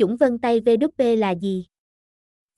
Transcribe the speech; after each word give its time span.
Chủng 0.00 0.16
vân 0.16 0.38
tay 0.38 0.60
VWP 0.60 1.16
là 1.16 1.34
gì? 1.34 1.66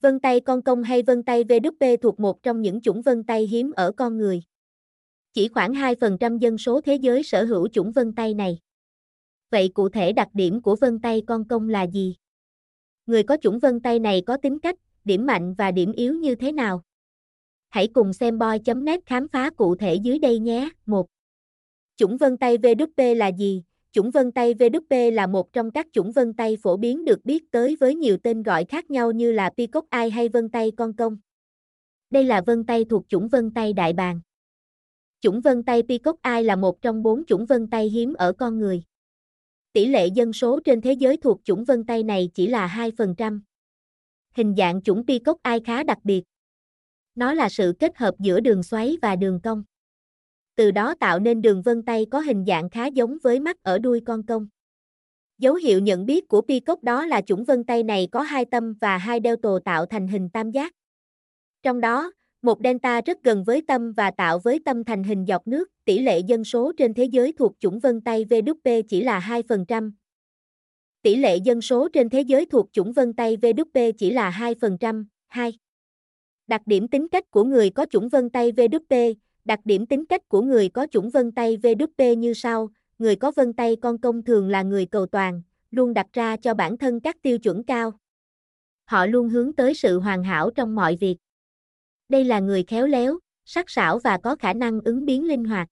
Vân 0.01 0.19
tay 0.19 0.39
con 0.39 0.61
công 0.61 0.83
hay 0.83 1.03
vân 1.03 1.23
tay 1.23 1.43
VWP 1.43 1.97
thuộc 1.97 2.19
một 2.19 2.43
trong 2.43 2.61
những 2.61 2.81
chủng 2.81 3.01
vân 3.01 3.23
tay 3.23 3.47
hiếm 3.47 3.71
ở 3.71 3.91
con 3.91 4.17
người. 4.17 4.43
Chỉ 5.33 5.47
khoảng 5.47 5.73
2% 5.73 6.37
dân 6.37 6.57
số 6.57 6.81
thế 6.81 6.95
giới 6.95 7.23
sở 7.23 7.43
hữu 7.43 7.67
chủng 7.67 7.91
vân 7.91 8.15
tay 8.15 8.33
này. 8.33 8.59
Vậy 9.51 9.69
cụ 9.73 9.89
thể 9.89 10.13
đặc 10.13 10.27
điểm 10.33 10.61
của 10.61 10.75
vân 10.75 10.99
tay 10.99 11.21
con 11.27 11.47
công 11.47 11.69
là 11.69 11.87
gì? 11.87 12.15
Người 13.05 13.23
có 13.23 13.37
chủng 13.41 13.59
vân 13.59 13.79
tay 13.79 13.99
này 13.99 14.21
có 14.25 14.37
tính 14.37 14.59
cách, 14.59 14.75
điểm 15.05 15.25
mạnh 15.25 15.53
và 15.53 15.71
điểm 15.71 15.91
yếu 15.91 16.13
như 16.13 16.35
thế 16.35 16.51
nào? 16.51 16.83
Hãy 17.69 17.87
cùng 17.87 18.13
xem 18.13 18.39
boy.net 18.39 18.99
khám 19.05 19.27
phá 19.27 19.49
cụ 19.49 19.75
thể 19.75 19.95
dưới 19.95 20.19
đây 20.19 20.39
nhé. 20.39 20.69
1. 20.85 21.07
Chủng 21.95 22.17
vân 22.17 22.37
tay 22.37 22.57
VWP 22.57 23.15
là 23.15 23.27
gì? 23.31 23.63
Chủng 23.93 24.11
vân 24.11 24.31
tay 24.31 24.53
VWP 24.53 25.11
là 25.11 25.27
một 25.27 25.53
trong 25.53 25.71
các 25.71 25.87
chủng 25.91 26.11
vân 26.11 26.33
tay 26.33 26.57
phổ 26.61 26.77
biến 26.77 27.05
được 27.05 27.25
biết 27.25 27.51
tới 27.51 27.75
với 27.79 27.95
nhiều 27.95 28.17
tên 28.23 28.43
gọi 28.43 28.65
khác 28.65 28.91
nhau 28.91 29.11
như 29.11 29.31
là 29.31 29.49
Peacock 29.57 29.89
Eye 29.89 30.09
hay 30.09 30.29
vân 30.29 30.49
tay 30.49 30.71
con 30.77 30.95
công. 30.95 31.17
Đây 32.09 32.23
là 32.23 32.41
vân 32.41 32.65
tay 32.65 32.85
thuộc 32.85 33.05
chủng 33.09 33.27
vân 33.27 33.51
tay 33.51 33.73
đại 33.73 33.93
bàng. 33.93 34.21
Chủng 35.21 35.41
vân 35.41 35.63
tay 35.63 35.83
Peacock 35.89 36.21
Eye 36.21 36.43
là 36.43 36.55
một 36.55 36.81
trong 36.81 37.03
bốn 37.03 37.25
chủng 37.25 37.45
vân 37.45 37.69
tay 37.69 37.89
hiếm 37.89 38.13
ở 38.13 38.33
con 38.33 38.59
người. 38.59 38.83
Tỷ 39.73 39.85
lệ 39.85 40.07
dân 40.07 40.33
số 40.33 40.59
trên 40.65 40.81
thế 40.81 40.93
giới 40.93 41.17
thuộc 41.17 41.41
chủng 41.43 41.63
vân 41.63 41.85
tay 41.85 42.03
này 42.03 42.29
chỉ 42.33 42.47
là 42.47 42.67
2%. 42.67 43.41
Hình 44.35 44.55
dạng 44.57 44.81
chủng 44.81 45.05
Peacock 45.05 45.43
Eye 45.43 45.59
khá 45.65 45.83
đặc 45.83 45.99
biệt. 46.03 46.23
Nó 47.15 47.33
là 47.33 47.49
sự 47.49 47.73
kết 47.79 47.97
hợp 47.97 48.15
giữa 48.19 48.39
đường 48.39 48.63
xoáy 48.63 48.97
và 49.01 49.15
đường 49.15 49.39
cong 49.43 49.63
từ 50.55 50.71
đó 50.71 50.95
tạo 50.99 51.19
nên 51.19 51.41
đường 51.41 51.61
vân 51.61 51.83
tay 51.83 52.05
có 52.11 52.19
hình 52.19 52.45
dạng 52.47 52.69
khá 52.69 52.85
giống 52.85 53.17
với 53.23 53.39
mắt 53.39 53.63
ở 53.63 53.79
đuôi 53.79 54.01
con 54.05 54.25
công. 54.25 54.47
Dấu 55.37 55.55
hiệu 55.55 55.79
nhận 55.79 56.05
biết 56.05 56.27
của 56.27 56.41
peacock 56.41 56.83
đó 56.83 57.05
là 57.05 57.21
chủng 57.21 57.43
vân 57.43 57.63
tay 57.63 57.83
này 57.83 58.07
có 58.11 58.21
hai 58.21 58.45
tâm 58.45 58.73
và 58.81 58.97
hai 58.97 59.19
đeo 59.19 59.35
tồ 59.35 59.59
tạo 59.59 59.85
thành 59.85 60.07
hình 60.07 60.29
tam 60.29 60.51
giác. 60.51 60.73
Trong 61.63 61.81
đó, 61.81 62.11
một 62.41 62.59
delta 62.63 63.01
rất 63.01 63.23
gần 63.23 63.43
với 63.43 63.61
tâm 63.67 63.93
và 63.93 64.11
tạo 64.11 64.39
với 64.39 64.59
tâm 64.65 64.83
thành 64.83 65.03
hình 65.03 65.25
dọc 65.27 65.47
nước, 65.47 65.69
tỷ 65.85 65.99
lệ 65.99 66.19
dân 66.19 66.43
số 66.43 66.71
trên 66.77 66.93
thế 66.93 67.03
giới 67.03 67.33
thuộc 67.33 67.53
chủng 67.59 67.79
vân 67.79 68.01
tay 68.01 68.25
VWP 68.25 68.83
chỉ 68.89 69.03
là 69.03 69.19
2%. 69.47 69.91
Tỷ 71.01 71.15
lệ 71.15 71.37
dân 71.37 71.61
số 71.61 71.89
trên 71.93 72.09
thế 72.09 72.21
giới 72.21 72.45
thuộc 72.45 72.69
chủng 72.71 72.93
vân 72.93 73.13
tay 73.13 73.37
VWP 73.37 73.91
chỉ 73.97 74.11
là 74.11 74.53
2%, 74.59 75.05
2. 75.27 75.53
Đặc 76.47 76.61
điểm 76.65 76.87
tính 76.87 77.07
cách 77.07 77.31
của 77.31 77.43
người 77.43 77.69
có 77.69 77.85
chủng 77.89 78.09
vân 78.09 78.29
tay 78.29 78.51
VWP, 78.51 79.13
Đặc 79.45 79.59
điểm 79.63 79.85
tính 79.85 80.05
cách 80.05 80.27
của 80.27 80.41
người 80.41 80.69
có 80.69 80.87
chủng 80.91 81.09
vân 81.09 81.31
tay 81.31 81.57
VWP 81.57 82.15
như 82.15 82.33
sau, 82.33 82.69
người 82.99 83.15
có 83.15 83.31
vân 83.35 83.53
tay 83.53 83.75
con 83.81 83.97
công 83.97 84.23
thường 84.23 84.49
là 84.49 84.63
người 84.63 84.85
cầu 84.85 85.05
toàn, 85.05 85.41
luôn 85.71 85.93
đặt 85.93 86.07
ra 86.13 86.37
cho 86.37 86.53
bản 86.53 86.77
thân 86.77 86.99
các 86.99 87.21
tiêu 87.21 87.37
chuẩn 87.37 87.63
cao. 87.63 87.91
Họ 88.85 89.05
luôn 89.05 89.29
hướng 89.29 89.53
tới 89.53 89.73
sự 89.73 89.99
hoàn 89.99 90.23
hảo 90.23 90.49
trong 90.55 90.75
mọi 90.75 90.95
việc. 90.95 91.17
Đây 92.09 92.23
là 92.23 92.39
người 92.39 92.63
khéo 92.63 92.87
léo, 92.87 93.19
sắc 93.45 93.69
sảo 93.69 93.99
và 93.99 94.17
có 94.17 94.35
khả 94.35 94.53
năng 94.53 94.81
ứng 94.81 95.05
biến 95.05 95.27
linh 95.27 95.45
hoạt. 95.45 95.67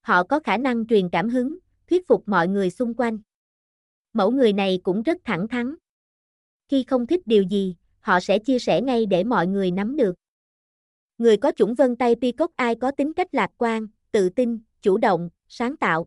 Họ 0.00 0.24
có 0.24 0.40
khả 0.40 0.56
năng 0.56 0.86
truyền 0.86 1.08
cảm 1.08 1.28
hứng, 1.28 1.58
thuyết 1.90 2.08
phục 2.08 2.28
mọi 2.28 2.48
người 2.48 2.70
xung 2.70 2.94
quanh. 2.94 3.18
Mẫu 4.12 4.30
người 4.30 4.52
này 4.52 4.80
cũng 4.82 5.02
rất 5.02 5.18
thẳng 5.24 5.48
thắn. 5.48 5.74
Khi 6.68 6.84
không 6.84 7.06
thích 7.06 7.26
điều 7.26 7.42
gì, 7.42 7.76
họ 8.00 8.20
sẽ 8.20 8.38
chia 8.38 8.58
sẻ 8.58 8.80
ngay 8.80 9.06
để 9.06 9.24
mọi 9.24 9.46
người 9.46 9.70
nắm 9.70 9.96
được. 9.96 10.14
Người 11.18 11.36
có 11.36 11.52
chủng 11.56 11.74
vân 11.74 11.96
tay 11.96 12.16
Peacock 12.20 12.56
ai 12.56 12.74
có 12.74 12.90
tính 12.90 13.12
cách 13.12 13.34
lạc 13.34 13.50
quan, 13.58 13.86
tự 14.12 14.28
tin, 14.28 14.58
chủ 14.82 14.98
động, 14.98 15.30
sáng 15.48 15.76
tạo. 15.76 16.06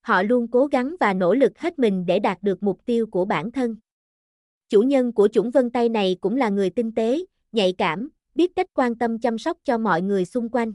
Họ 0.00 0.22
luôn 0.22 0.48
cố 0.48 0.66
gắng 0.66 0.96
và 1.00 1.14
nỗ 1.14 1.34
lực 1.34 1.58
hết 1.58 1.78
mình 1.78 2.06
để 2.06 2.18
đạt 2.18 2.42
được 2.42 2.62
mục 2.62 2.80
tiêu 2.84 3.06
của 3.06 3.24
bản 3.24 3.52
thân. 3.52 3.76
Chủ 4.68 4.82
nhân 4.82 5.12
của 5.12 5.28
chủng 5.28 5.50
vân 5.50 5.70
tay 5.70 5.88
này 5.88 6.16
cũng 6.20 6.36
là 6.36 6.48
người 6.48 6.70
tinh 6.70 6.94
tế, 6.94 7.24
nhạy 7.52 7.72
cảm, 7.72 8.08
biết 8.34 8.56
cách 8.56 8.66
quan 8.74 8.98
tâm 8.98 9.18
chăm 9.18 9.38
sóc 9.38 9.58
cho 9.64 9.78
mọi 9.78 10.02
người 10.02 10.24
xung 10.24 10.48
quanh. 10.48 10.72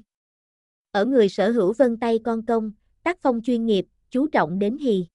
Ở 0.91 1.05
người 1.05 1.29
sở 1.29 1.51
hữu 1.51 1.73
vân 1.73 1.99
tay 1.99 2.19
con 2.23 2.45
công, 2.45 2.71
tác 3.03 3.17
phong 3.21 3.41
chuyên 3.41 3.65
nghiệp, 3.65 3.85
chú 4.09 4.27
trọng 4.27 4.59
đến 4.59 4.77
hì. 4.77 5.05